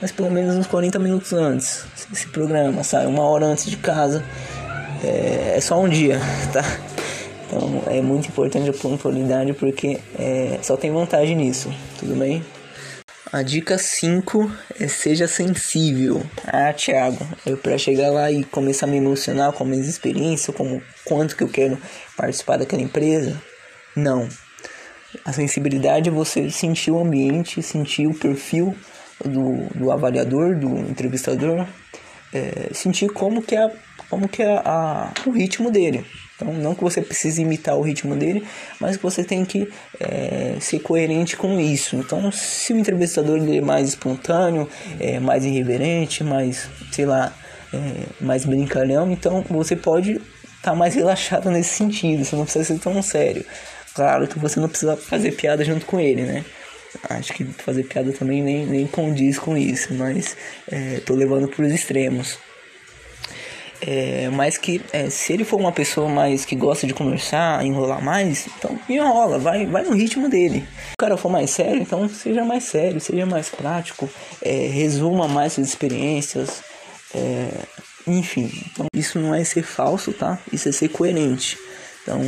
mas 0.00 0.10
pelo 0.10 0.30
menos 0.30 0.56
uns 0.56 0.66
40 0.66 0.98
minutos 0.98 1.32
antes. 1.34 1.84
Esse 2.10 2.26
programa 2.28 2.82
sai 2.82 3.06
uma 3.06 3.22
hora 3.22 3.44
antes 3.44 3.66
de 3.66 3.76
casa, 3.76 4.24
é, 5.04 5.54
é 5.56 5.60
só 5.60 5.78
um 5.78 5.88
dia, 5.88 6.18
tá? 6.52 6.64
Então, 7.46 7.82
é 7.86 8.00
muito 8.00 8.28
importante 8.28 8.70
a 8.70 8.72
pontualidade 8.72 9.52
porque 9.52 10.00
é, 10.18 10.58
só 10.62 10.74
tem 10.78 10.90
vantagem 10.90 11.36
nisso, 11.36 11.70
tudo 11.98 12.14
bem? 12.16 12.42
A 13.32 13.40
dica 13.40 13.78
5 13.78 14.52
é 14.78 14.86
seja 14.86 15.26
sensível. 15.26 16.22
Ah, 16.46 16.70
Thiago, 16.70 17.26
eu 17.46 17.56
para 17.56 17.78
chegar 17.78 18.10
lá 18.10 18.30
e 18.30 18.44
começar 18.44 18.84
a 18.84 18.90
me 18.90 18.98
emocionar 18.98 19.54
com 19.54 19.64
a 19.64 19.66
minha 19.66 19.80
experiência, 19.82 20.52
como 20.52 20.82
quanto 21.02 21.34
que 21.34 21.42
eu 21.42 21.48
quero 21.48 21.78
participar 22.14 22.58
daquela 22.58 22.82
empresa? 22.82 23.40
Não. 23.96 24.28
A 25.24 25.32
sensibilidade 25.32 26.10
é 26.10 26.12
você 26.12 26.50
sentir 26.50 26.90
o 26.90 27.00
ambiente, 27.00 27.62
sentir 27.62 28.06
o 28.06 28.12
perfil 28.12 28.76
do, 29.24 29.66
do 29.74 29.90
avaliador, 29.90 30.54
do 30.54 30.68
entrevistador, 30.80 31.66
é, 32.32 32.72
sentir 32.72 33.08
como 33.08 33.42
que 33.42 33.54
é, 33.54 33.70
como 34.08 34.28
que 34.28 34.42
é 34.42 34.56
a, 34.64 35.12
o 35.26 35.30
ritmo 35.30 35.70
dele. 35.70 36.04
Então, 36.34 36.52
não 36.52 36.74
que 36.74 36.82
você 36.82 37.00
precise 37.00 37.42
imitar 37.42 37.76
o 37.76 37.82
ritmo 37.82 38.16
dele, 38.16 38.44
mas 38.80 38.96
que 38.96 39.02
você 39.02 39.22
tem 39.22 39.44
que 39.44 39.68
é, 40.00 40.56
ser 40.60 40.80
coerente 40.80 41.36
com 41.36 41.60
isso. 41.60 41.94
Então, 41.96 42.32
se 42.32 42.72
o 42.72 42.78
entrevistador 42.78 43.36
ele 43.36 43.58
é 43.58 43.60
mais 43.60 43.88
espontâneo, 43.88 44.68
é, 44.98 45.20
mais 45.20 45.44
irreverente, 45.44 46.24
mais, 46.24 46.68
sei 46.90 47.06
lá, 47.06 47.32
é, 47.72 47.78
mais 48.20 48.44
brincalhão, 48.44 49.10
então 49.12 49.44
você 49.48 49.76
pode 49.76 50.12
estar 50.12 50.72
tá 50.72 50.74
mais 50.74 50.94
relaxado 50.94 51.50
nesse 51.50 51.70
sentido. 51.76 52.24
Você 52.24 52.34
não 52.34 52.44
precisa 52.44 52.64
ser 52.64 52.78
tão 52.80 53.00
sério. 53.02 53.44
Claro 53.94 54.26
que 54.26 54.38
você 54.38 54.58
não 54.58 54.68
precisa 54.68 54.96
fazer 54.96 55.32
piada 55.32 55.64
junto 55.64 55.86
com 55.86 56.00
ele, 56.00 56.22
né? 56.22 56.44
Acho 57.08 57.32
que 57.32 57.44
fazer 57.44 57.84
piada 57.84 58.12
também 58.12 58.42
nem, 58.42 58.66
nem 58.66 58.86
condiz 58.86 59.38
com 59.38 59.56
isso, 59.56 59.94
mas 59.94 60.36
é, 60.70 61.00
tô 61.00 61.14
levando 61.14 61.48
para 61.48 61.64
os 61.64 61.72
extremos. 61.72 62.38
É, 63.84 64.28
mas 64.30 64.56
que 64.56 64.80
é, 64.92 65.10
se 65.10 65.32
ele 65.32 65.42
for 65.44 65.58
uma 65.58 65.72
pessoa 65.72 66.08
mais 66.08 66.44
que 66.44 66.54
gosta 66.54 66.86
de 66.86 66.94
conversar, 66.94 67.64
enrolar 67.66 68.00
mais, 68.00 68.46
então 68.46 68.78
enrola, 68.88 69.40
vai, 69.40 69.66
vai 69.66 69.82
no 69.82 69.92
ritmo 69.92 70.28
dele. 70.28 70.60
Se 70.60 70.94
o 70.94 70.98
cara 70.98 71.16
for 71.16 71.30
mais 71.30 71.50
sério, 71.50 71.82
então 71.82 72.08
seja 72.08 72.44
mais 72.44 72.62
sério, 72.62 73.00
seja 73.00 73.26
mais 73.26 73.48
prático, 73.48 74.08
é, 74.40 74.68
resuma 74.68 75.26
mais 75.26 75.54
suas 75.54 75.66
experiências, 75.68 76.62
é, 77.12 77.48
enfim. 78.06 78.52
Então, 78.70 78.86
isso 78.94 79.18
não 79.18 79.34
é 79.34 79.42
ser 79.42 79.64
falso, 79.64 80.12
tá? 80.12 80.38
Isso 80.52 80.68
é 80.68 80.72
ser 80.72 80.88
coerente. 80.88 81.58
Então 82.02 82.20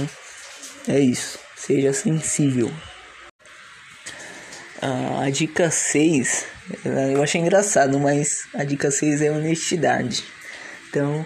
é 0.88 0.98
isso, 0.98 1.38
seja 1.54 1.92
sensível. 1.92 2.68
A 5.22 5.30
dica 5.30 5.70
6, 5.70 6.44
eu 7.12 7.22
achei 7.22 7.40
engraçado, 7.40 7.98
mas 7.98 8.46
a 8.54 8.64
dica 8.64 8.90
6 8.90 9.22
é 9.22 9.30
honestidade. 9.30 10.24
Então, 10.88 11.24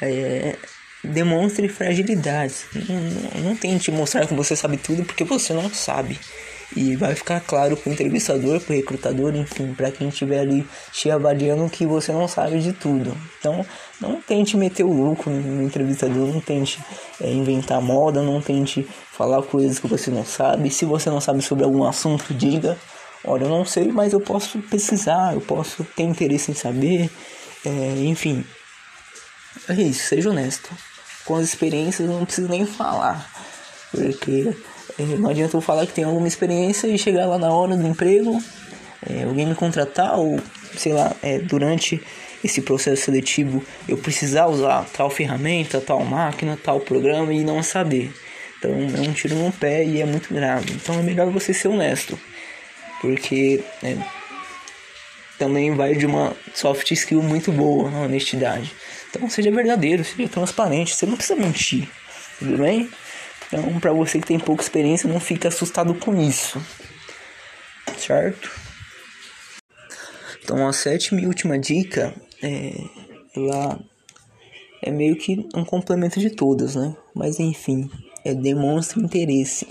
é, 0.00 0.56
demonstre 1.02 1.68
fragilidade. 1.68 2.54
Não, 2.88 3.42
não, 3.42 3.56
tente 3.56 3.90
mostrar 3.90 4.26
que 4.26 4.34
você 4.34 4.56
sabe 4.56 4.76
tudo 4.76 5.04
porque 5.04 5.24
você 5.24 5.52
não 5.52 5.72
sabe. 5.72 6.18
E 6.76 6.96
vai 6.96 7.14
ficar 7.14 7.40
claro 7.40 7.76
para 7.76 7.88
o 7.88 7.92
entrevistador, 7.92 8.60
para 8.60 8.74
o 8.74 8.76
recrutador, 8.76 9.34
enfim, 9.34 9.72
para 9.72 9.90
quem 9.90 10.08
estiver 10.08 10.40
ali 10.40 10.66
te 10.92 11.10
avaliando 11.10 11.68
que 11.70 11.86
você 11.86 12.12
não 12.12 12.28
sabe 12.28 12.60
de 12.60 12.74
tudo. 12.74 13.16
Então, 13.38 13.64
não 14.00 14.20
tente 14.20 14.56
meter 14.56 14.84
o 14.84 14.92
louco 14.92 15.30
no 15.30 15.62
entrevistador, 15.62 16.26
não 16.26 16.40
tente 16.40 16.78
é, 17.20 17.30
inventar 17.32 17.80
moda, 17.80 18.22
não 18.22 18.40
tente 18.42 18.86
falar 19.12 19.42
coisas 19.42 19.78
que 19.78 19.86
você 19.86 20.10
não 20.10 20.24
sabe. 20.24 20.70
Se 20.70 20.84
você 20.84 21.08
não 21.08 21.20
sabe 21.22 21.40
sobre 21.40 21.64
algum 21.64 21.84
assunto, 21.84 22.34
diga: 22.34 22.76
Olha, 23.24 23.44
eu 23.44 23.48
não 23.48 23.64
sei, 23.64 23.88
mas 23.90 24.12
eu 24.12 24.20
posso 24.20 24.58
pesquisar, 24.58 25.34
eu 25.34 25.40
posso 25.40 25.84
ter 25.96 26.02
interesse 26.02 26.50
em 26.50 26.54
saber. 26.54 27.10
É, 27.64 27.94
enfim, 28.04 28.44
é 29.68 29.74
isso, 29.74 30.06
seja 30.06 30.30
honesto. 30.30 30.70
Com 31.24 31.36
as 31.36 31.44
experiências 31.44 32.08
não 32.08 32.24
preciso 32.24 32.48
nem 32.48 32.66
falar. 32.66 33.28
Porque 33.90 34.54
não 35.04 35.30
adianta 35.30 35.56
eu 35.56 35.60
falar 35.60 35.86
que 35.86 35.92
tem 35.92 36.04
alguma 36.04 36.26
experiência 36.26 36.86
e 36.88 36.98
chegar 36.98 37.26
lá 37.26 37.38
na 37.38 37.52
hora 37.52 37.76
do 37.76 37.86
emprego, 37.86 38.42
é, 39.08 39.24
alguém 39.24 39.46
me 39.46 39.54
contratar 39.54 40.18
ou, 40.18 40.40
sei 40.76 40.92
lá, 40.92 41.14
é, 41.22 41.38
durante 41.38 42.02
esse 42.44 42.60
processo 42.60 43.02
seletivo 43.02 43.64
eu 43.88 43.96
precisar 43.96 44.46
usar 44.46 44.84
tal 44.92 45.10
ferramenta, 45.10 45.80
tal 45.80 46.04
máquina, 46.04 46.58
tal 46.62 46.80
programa 46.80 47.32
e 47.32 47.44
não 47.44 47.62
saber. 47.62 48.12
Então 48.58 48.70
é 48.72 49.08
um 49.08 49.12
tiro 49.12 49.36
no 49.36 49.52
pé 49.52 49.84
e 49.84 50.00
é 50.00 50.04
muito 50.04 50.32
grave. 50.34 50.72
Então 50.72 50.98
é 50.98 51.02
melhor 51.02 51.30
você 51.30 51.54
ser 51.54 51.68
honesto. 51.68 52.18
Porque 53.00 53.62
é, 53.82 53.96
também 55.38 55.74
vai 55.74 55.94
de 55.94 56.04
uma 56.04 56.36
soft 56.52 56.90
skill 56.90 57.22
muito 57.22 57.52
boa, 57.52 57.88
a 57.90 58.00
honestidade. 58.00 58.72
Então 59.08 59.30
seja 59.30 59.50
verdadeiro, 59.50 60.04
seja 60.04 60.28
transparente, 60.28 60.94
você 60.94 61.06
não 61.06 61.16
precisa 61.16 61.38
mentir, 61.38 61.88
tudo 62.38 62.58
bem? 62.58 62.90
Então, 63.48 63.80
para 63.80 63.92
você 63.92 64.20
que 64.20 64.26
tem 64.26 64.38
pouca 64.38 64.62
experiência, 64.62 65.08
não 65.08 65.18
fique 65.18 65.46
assustado 65.46 65.94
com 65.94 66.14
isso, 66.20 66.62
certo? 67.96 68.50
Então, 70.44 70.66
a 70.66 70.72
sétima 70.72 71.20
e 71.20 71.26
última 71.26 71.58
dica 71.58 72.14
é, 72.42 72.72
ela 73.34 73.80
é 74.82 74.90
meio 74.90 75.16
que 75.16 75.48
um 75.54 75.64
complemento 75.64 76.20
de 76.20 76.30
todas, 76.30 76.74
né? 76.74 76.94
Mas 77.14 77.40
enfim, 77.40 77.90
é 78.24 78.34
demonstre 78.34 79.00
interesse. 79.00 79.66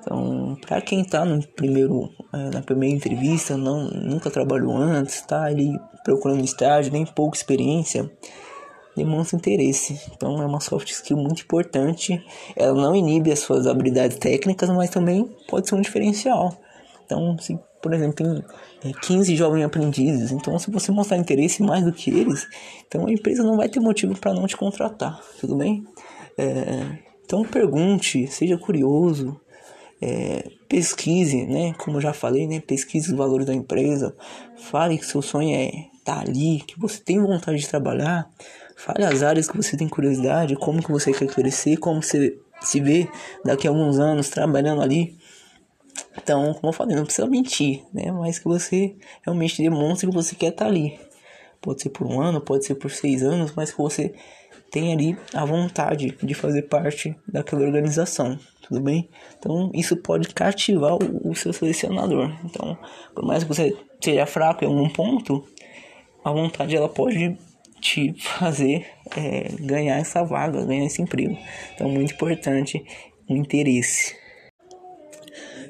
Então, 0.00 0.56
para 0.64 0.80
quem 0.80 1.04
tá 1.04 1.24
no 1.24 1.44
primeiro, 1.44 2.10
é, 2.32 2.50
na 2.50 2.62
primeira 2.62 2.94
entrevista, 2.94 3.56
não, 3.56 3.88
nunca 3.90 4.30
trabalhou 4.30 4.76
antes, 4.76 5.20
tá 5.22 5.44
ali 5.44 5.76
procurando 6.04 6.44
estágio, 6.44 6.92
nem 6.92 7.04
pouca 7.04 7.36
experiência, 7.36 8.08
demonstra 8.96 9.36
interesse. 9.36 10.00
Então, 10.14 10.42
é 10.42 10.46
uma 10.46 10.60
soft 10.60 10.90
skill 10.90 11.16
muito 11.16 11.42
importante. 11.42 12.24
Ela 12.56 12.74
não 12.74 12.96
inibe 12.96 13.30
as 13.30 13.40
suas 13.40 13.66
habilidades 13.66 14.16
técnicas, 14.16 14.68
mas 14.70 14.90
também 14.90 15.24
pode 15.48 15.68
ser 15.68 15.74
um 15.74 15.80
diferencial. 15.80 16.56
Então, 17.04 17.38
se, 17.38 17.58
por 17.80 17.92
exemplo, 17.92 18.42
tem 18.80 18.90
é, 18.90 18.92
15 18.92 19.36
jovens 19.36 19.64
aprendizes, 19.64 20.32
então 20.32 20.58
se 20.58 20.70
você 20.70 20.90
mostrar 20.90 21.16
interesse 21.16 21.62
mais 21.62 21.84
do 21.84 21.92
que 21.92 22.10
eles, 22.10 22.46
então 22.86 23.06
a 23.06 23.12
empresa 23.12 23.44
não 23.44 23.56
vai 23.56 23.68
ter 23.68 23.78
motivo 23.78 24.18
para 24.18 24.34
não 24.34 24.46
te 24.46 24.56
contratar, 24.56 25.20
tudo 25.40 25.54
bem? 25.54 25.84
É, 26.36 26.98
então 27.24 27.44
pergunte, 27.44 28.26
seja 28.26 28.58
curioso, 28.58 29.40
é, 30.00 30.48
pesquise, 30.68 31.46
né? 31.46 31.72
Como 31.74 31.96
eu 31.96 32.00
já 32.00 32.12
falei, 32.12 32.46
né? 32.46 32.60
Pesquise 32.60 33.10
os 33.10 33.16
valores 33.16 33.46
da 33.46 33.54
empresa. 33.54 34.14
Fale 34.56 34.98
que 34.98 35.06
seu 35.06 35.22
sonho 35.22 35.54
é 35.54 35.66
estar 35.98 36.16
tá 36.16 36.20
ali, 36.20 36.62
que 36.66 36.78
você 36.78 37.00
tem 37.00 37.20
vontade 37.20 37.58
de 37.58 37.68
trabalhar. 37.68 38.28
Fale 38.76 39.04
as 39.04 39.22
áreas 39.22 39.48
que 39.48 39.56
você 39.56 39.76
tem 39.76 39.88
curiosidade, 39.88 40.54
como 40.54 40.82
que 40.82 40.92
você 40.92 41.12
quer 41.12 41.26
crescer, 41.26 41.76
como 41.78 42.02
você 42.02 42.38
se 42.60 42.80
vê 42.80 43.08
daqui 43.44 43.66
a 43.66 43.70
alguns 43.70 43.98
anos 43.98 44.28
trabalhando 44.28 44.82
ali. 44.82 45.16
Então, 46.16 46.54
como 46.54 46.68
eu 46.68 46.72
falei, 46.72 46.94
não 46.94 47.04
precisa 47.04 47.26
mentir, 47.26 47.82
né? 47.92 48.12
Mas 48.12 48.38
que 48.38 48.44
você 48.44 48.94
realmente 49.22 49.62
demonstre 49.62 50.08
que 50.08 50.14
você 50.14 50.34
quer 50.34 50.50
estar 50.50 50.66
tá 50.66 50.70
ali. 50.70 50.98
Pode 51.60 51.82
ser 51.82 51.88
por 51.88 52.06
um 52.06 52.20
ano, 52.20 52.40
pode 52.40 52.64
ser 52.64 52.74
por 52.74 52.90
seis 52.90 53.22
anos, 53.22 53.52
mas 53.56 53.72
que 53.72 53.78
você 53.78 54.14
tem 54.70 54.92
ali 54.92 55.18
a 55.32 55.44
vontade 55.44 56.16
de 56.22 56.34
fazer 56.34 56.62
parte 56.62 57.16
daquela 57.26 57.62
organização 57.62 58.38
tudo 58.68 58.80
bem? 58.80 59.08
Então 59.38 59.70
isso 59.72 59.96
pode 59.96 60.28
cativar 60.34 60.94
o, 60.94 61.30
o, 61.30 61.34
seu 61.34 61.52
selecionador. 61.52 62.32
Então, 62.44 62.76
por 63.14 63.24
mais 63.24 63.44
que 63.44 63.48
você 63.48 63.76
seja 64.00 64.26
fraco 64.26 64.64
em 64.64 64.66
algum 64.66 64.88
ponto, 64.88 65.44
a 66.24 66.32
vontade 66.32 66.74
ela 66.74 66.88
pode 66.88 67.36
te 67.86 68.12
fazer 68.18 68.86
é, 69.16 69.48
ganhar 69.60 69.96
essa 69.98 70.24
vaga, 70.24 70.64
ganhar 70.64 70.84
esse 70.84 71.00
emprego. 71.00 71.38
Então, 71.74 71.88
muito 71.88 72.14
importante 72.14 72.84
o 73.28 73.34
interesse. 73.34 74.16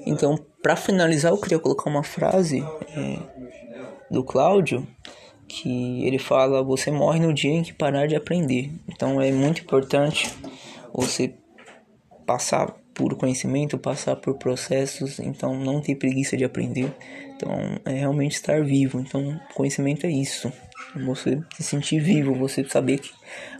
Então, 0.07 0.39
para 0.63 0.77
finalizar, 0.77 1.33
eu 1.33 1.41
queria 1.41 1.59
colocar 1.59 1.91
uma 1.91 2.03
frase 2.03 2.61
é, 2.97 3.19
do 4.11 4.25
Cláudio 4.25 4.87
que 5.49 6.07
ele 6.07 6.19
fala: 6.19 6.63
Você 6.63 6.91
morre 6.91 7.21
no 7.21 7.35
dia 7.35 7.53
em 7.53 7.63
que 7.63 7.73
parar 7.73 8.07
de 8.07 8.17
aprender. 8.17 8.71
Então, 8.89 9.21
é 9.21 9.31
muito 9.33 9.63
importante 9.63 10.33
você 10.93 11.35
passar 12.25 12.75
por 12.95 13.15
conhecimento, 13.15 13.77
passar 13.77 14.17
por 14.17 14.35
processos, 14.39 15.19
então 15.19 15.55
não 15.55 15.81
ter 15.81 15.97
preguiça 15.97 16.37
de 16.37 16.45
aprender. 16.45 16.91
Então 17.37 17.51
é 17.85 17.93
realmente 17.93 18.33
estar 18.33 18.65
vivo. 18.65 18.99
Então 18.99 19.39
conhecimento 19.55 20.07
é 20.07 20.11
isso. 20.11 20.51
Você 20.95 21.43
se 21.57 21.63
sentir 21.63 22.01
vivo, 22.01 22.35
você 22.35 22.65
saber 22.65 22.99
que 22.99 23.11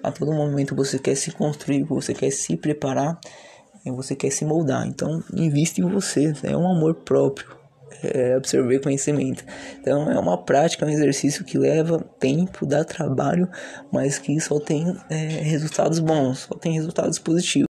a 0.03 0.11
todo 0.11 0.33
momento 0.33 0.75
você 0.75 0.99
quer 0.99 1.15
se 1.15 1.31
construir, 1.33 1.85
você 1.85 2.15
quer 2.15 2.31
se 2.31 2.57
preparar, 2.57 3.19
você 3.85 4.15
quer 4.15 4.31
se 4.31 4.45
moldar. 4.45 4.87
Então 4.87 5.23
investe 5.33 5.81
em 5.81 5.89
você, 5.89 6.33
é 6.43 6.57
um 6.57 6.71
amor 6.71 6.95
próprio. 6.95 7.57
é, 8.03 8.35
absorver 8.35 8.81
conhecimento. 8.81 9.45
Então 9.81 10.11
é 10.11 10.19
uma 10.19 10.37
prática, 10.39 10.85
um 10.85 10.89
exercício 10.89 11.45
que 11.45 11.59
leva 11.59 11.99
tempo, 12.19 12.67
dá 12.67 12.85
trabalho, 12.85 13.49
mas 13.93 14.19
que 14.19 14.39
só 14.41 14.59
tem 14.59 14.97
é, 15.09 15.17
resultados 15.17 15.99
bons, 15.99 16.41
só 16.41 16.55
tem 16.57 16.73
resultados 16.73 17.19
positivos. 17.19 17.67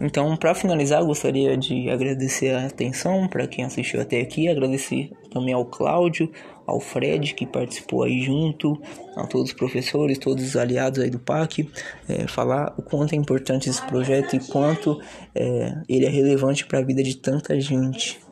Então, 0.00 0.36
para 0.36 0.54
finalizar, 0.54 1.04
gostaria 1.04 1.56
de 1.56 1.88
agradecer 1.88 2.50
a 2.50 2.66
atenção 2.66 3.28
para 3.28 3.46
quem 3.46 3.64
assistiu 3.64 4.00
até 4.00 4.20
aqui, 4.20 4.48
agradecer 4.48 5.10
também 5.30 5.54
ao 5.54 5.64
Cláudio, 5.64 6.30
ao 6.66 6.80
Fred 6.80 7.34
que 7.34 7.46
participou 7.46 8.02
aí 8.02 8.22
junto, 8.22 8.80
a 9.16 9.26
todos 9.26 9.50
os 9.50 9.56
professores, 9.56 10.18
todos 10.18 10.44
os 10.44 10.56
aliados 10.56 11.00
aí 11.00 11.10
do 11.10 11.18
PAC, 11.18 11.68
é, 12.08 12.26
falar 12.26 12.74
o 12.76 12.82
quanto 12.82 13.14
é 13.14 13.16
importante 13.16 13.68
esse 13.68 13.82
projeto 13.82 14.36
e 14.36 14.40
quanto 14.40 15.00
é, 15.34 15.74
ele 15.88 16.06
é 16.06 16.10
relevante 16.10 16.66
para 16.66 16.78
a 16.78 16.82
vida 16.82 17.02
de 17.02 17.16
tanta 17.16 17.58
gente 17.60 18.24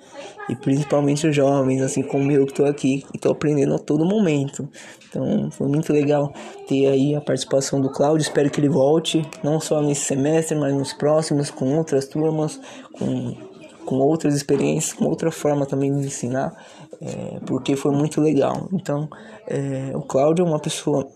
e 0.49 0.57
principalmente 0.57 1.27
os 1.27 1.35
jovens, 1.35 1.81
assim 1.81 2.03
como 2.03 2.31
eu 2.31 2.45
que 2.45 2.53
estou 2.53 2.67
aqui 2.67 3.05
e 3.13 3.17
estou 3.17 3.33
aprendendo 3.33 3.75
a 3.75 3.79
todo 3.79 4.05
momento. 4.05 4.69
Então 5.09 5.51
foi 5.51 5.69
muito 5.69 5.93
legal 5.93 6.33
ter 6.67 6.89
aí 6.89 7.15
a 7.15 7.21
participação 7.21 7.81
do 7.81 7.91
Cláudio. 7.91 8.23
Espero 8.23 8.51
que 8.51 8.61
ele 8.61 8.69
volte, 8.69 9.27
não 9.43 9.61
só 9.61 9.81
nesse 9.81 10.05
semestre, 10.05 10.57
mas 10.57 10.75
nos 10.75 10.93
próximos, 10.93 11.51
com 11.51 11.77
outras 11.77 12.07
turmas, 12.07 12.61
com, 12.93 13.37
com 13.85 13.97
outras 13.97 14.35
experiências, 14.35 14.93
com 14.93 15.05
outra 15.05 15.31
forma 15.31 15.67
também 15.67 15.95
de 15.95 16.07
ensinar, 16.07 16.55
é, 17.03 17.41
porque 17.45 17.75
foi 17.75 17.93
muito 17.93 18.21
legal. 18.21 18.69
Então 18.73 19.09
é, 19.47 19.91
o 19.95 20.03
Cláudio 20.03 20.45
é 20.45 20.49
uma 20.49 20.61
pessoa 20.61 21.11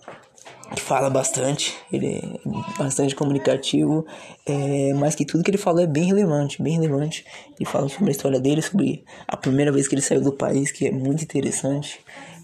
que 0.74 0.80
fala 0.80 1.08
bastante, 1.08 1.76
ele 1.92 2.16
é 2.16 2.82
bastante 2.82 3.14
comunicativo, 3.14 4.04
é, 4.44 4.92
mas 4.94 5.14
que 5.14 5.24
tudo 5.24 5.44
que 5.44 5.50
ele 5.50 5.58
fala 5.58 5.82
é 5.82 5.86
bem 5.86 6.06
relevante, 6.06 6.60
bem 6.60 6.74
relevante. 6.74 7.24
Ele 7.58 7.68
fala 7.68 7.88
sobre 7.88 8.08
a 8.08 8.10
história 8.10 8.40
dele, 8.40 8.60
sobre 8.60 9.04
a 9.28 9.36
primeira 9.36 9.70
vez 9.70 9.86
que 9.86 9.94
ele 9.94 10.02
saiu 10.02 10.20
do 10.20 10.32
país, 10.32 10.72
que 10.72 10.88
é 10.88 10.90
muito 10.90 11.22
interessante. 11.22 12.00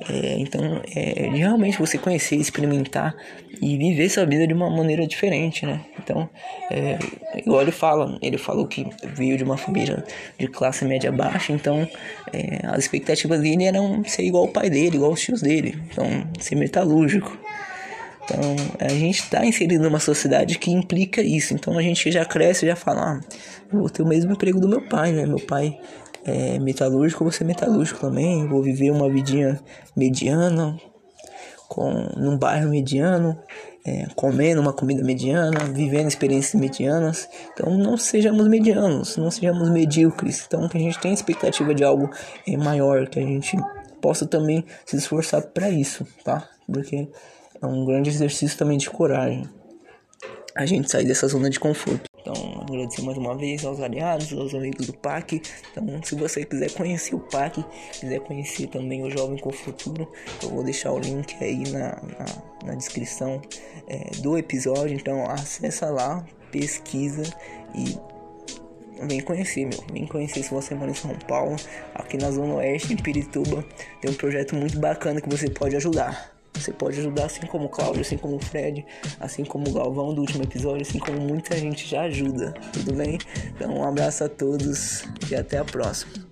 É, 0.09 0.37
então, 0.39 0.81
é, 0.95 1.29
realmente 1.31 1.79
você 1.79 1.99
conhecer, 1.99 2.37
experimentar 2.37 3.15
e 3.61 3.77
viver 3.77 4.09
sua 4.09 4.25
vida 4.25 4.47
de 4.47 4.53
uma 4.53 4.71
maneira 4.71 5.07
diferente, 5.07 5.65
né? 5.65 5.81
Então, 6.03 6.29
é, 6.71 6.99
igual 7.37 7.63
ele 7.63 7.71
fala, 7.71 8.19
ele 8.21 8.39
falou 8.39 8.67
que 8.67 8.87
veio 9.15 9.37
de 9.37 9.45
uma 9.45 9.57
família 9.57 10.05
de 10.39 10.49
classe 10.49 10.85
média 10.85 11.13
baixa, 11.13 11.53
então 11.53 11.89
é, 12.33 12.61
as 12.67 12.81
expectativas 12.81 13.41
dele 13.41 13.65
eram 13.65 14.03
ser 14.05 14.23
igual 14.23 14.45
ao 14.45 14.49
pai 14.49 14.69
dele, 14.69 14.97
igual 14.97 15.11
aos 15.11 15.21
tios 15.21 15.41
dele, 15.41 15.79
então 15.91 16.05
ser 16.41 16.57
metalúrgico. 16.57 17.39
Então, 18.25 18.57
a 18.79 18.89
gente 18.89 19.21
está 19.21 19.45
inserido 19.45 19.83
numa 19.83 19.99
sociedade 19.99 20.57
que 20.57 20.71
implica 20.71 21.21
isso. 21.21 21.55
Então, 21.55 21.77
a 21.77 21.83
gente 21.83 22.11
já 22.11 22.25
cresce, 22.25 22.65
já 22.65 22.77
fala, 22.77 23.21
ah, 23.21 23.21
vou 23.71 23.91
ter 23.91 24.03
o 24.03 24.07
mesmo 24.07 24.33
emprego 24.33 24.61
do 24.61 24.69
meu 24.69 24.81
pai, 24.81 25.11
né? 25.11 25.27
Meu 25.27 25.41
pai 25.41 25.77
é 26.25 26.59
metalúrgico, 26.59 27.25
vou 27.25 27.33
ser 27.33 27.45
metalúrgico 27.45 28.01
também. 28.01 28.47
Vou 28.47 28.63
viver 28.63 28.91
uma 28.91 29.09
vidinha 29.09 29.61
mediana, 29.97 30.79
com, 31.69 31.91
num 32.17 32.37
bairro 32.37 32.69
mediano, 32.69 33.39
é, 33.85 34.07
comendo 34.15 34.61
uma 34.61 34.73
comida 34.73 35.03
mediana, 35.03 35.65
vivendo 35.65 36.09
experiências 36.09 36.61
medianas. 36.61 37.29
Então, 37.53 37.77
não 37.77 37.97
sejamos 37.97 38.47
medianos, 38.47 39.17
não 39.17 39.31
sejamos 39.31 39.71
medíocres. 39.71 40.45
Então, 40.47 40.69
que 40.69 40.77
a 40.77 40.81
gente 40.81 40.99
tenha 41.01 41.15
expectativa 41.15 41.75
de 41.75 41.83
algo 41.83 42.11
é, 42.47 42.57
maior, 42.57 43.09
que 43.09 43.19
a 43.19 43.23
gente 43.23 43.57
possa 44.01 44.27
também 44.27 44.65
se 44.85 44.97
esforçar 44.97 45.43
para 45.43 45.71
isso, 45.71 46.07
tá? 46.25 46.49
Porque 46.71 47.09
é 47.61 47.67
um 47.67 47.85
grande 47.85 48.11
exercício 48.11 48.59
também 48.59 48.79
de 48.79 48.91
coragem. 48.91 49.49
A 50.55 50.67
gente 50.67 50.91
sair 50.91 51.07
dessa 51.07 51.27
zona 51.27 51.49
de 51.49 51.59
conforto. 51.59 52.12
Então, 52.23 52.35
agradecer 52.63 53.03
mais 53.03 53.19
uma 53.19 53.37
vez 53.37 53.65
aos 53.65 53.81
aliados, 53.81 54.33
aos 54.33 54.55
amigos 54.55 54.87
do 54.87 54.93
PAC. 54.93 55.43
Então, 55.73 56.01
se 56.05 56.15
você 56.15 56.45
quiser 56.45 56.73
conhecer 56.73 57.17
o 57.17 57.19
PAC, 57.19 57.65
quiser 57.99 58.21
conhecer 58.21 58.69
também 58.69 59.03
o 59.03 59.11
Jovem 59.11 59.37
com 59.39 59.51
Futuro, 59.51 60.09
eu 60.41 60.51
vou 60.51 60.63
deixar 60.63 60.93
o 60.93 61.01
link 61.01 61.35
aí 61.43 61.69
na, 61.71 61.89
na, 61.89 62.67
na 62.67 62.75
descrição 62.77 63.43
é, 63.89 64.11
do 64.19 64.39
episódio. 64.39 64.95
Então, 64.95 65.25
acessa 65.29 65.91
lá, 65.91 66.25
pesquisa 66.53 67.25
e 67.75 67.99
vem 69.05 69.21
conhecer, 69.21 69.67
meu. 69.67 69.83
Vem 69.93 70.07
conhecer 70.07 70.45
se 70.45 70.51
você 70.51 70.77
mora 70.77 70.93
em 70.93 70.95
São 70.95 71.15
Paulo, 71.27 71.57
aqui 71.93 72.17
na 72.17 72.31
Zona 72.31 72.55
Oeste, 72.55 72.93
em 72.93 72.97
Pirituba. 72.97 73.65
Tem 74.01 74.09
um 74.09 74.15
projeto 74.15 74.55
muito 74.55 74.79
bacana 74.79 75.21
que 75.21 75.29
você 75.29 75.51
pode 75.51 75.75
ajudar. 75.75 76.32
Você 76.55 76.73
pode 76.73 77.01
ajudar 77.01 77.27
assim 77.27 77.47
como 77.47 77.67
o 77.67 77.69
Cláudio, 77.69 78.03
assim 78.03 78.17
como 78.17 78.37
o 78.37 78.41
Fred, 78.41 78.85
assim 79.19 79.45
como 79.45 79.69
o 79.69 79.73
Galvão 79.73 80.15
do 80.15 80.21
último 80.21 80.45
episódio, 80.45 80.83
assim 80.83 80.99
como 80.99 81.21
muita 81.21 81.57
gente 81.57 81.89
já 81.89 82.03
ajuda, 82.03 82.53
tudo 82.73 82.95
bem? 82.95 83.19
Então 83.55 83.75
um 83.75 83.85
abraço 83.85 84.25
a 84.25 84.29
todos 84.29 85.05
e 85.31 85.35
até 85.35 85.59
a 85.59 85.65
próxima. 85.65 86.32